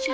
[0.00, 0.10] 去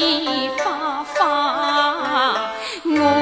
[0.00, 2.52] 你发发
[2.84, 3.17] 我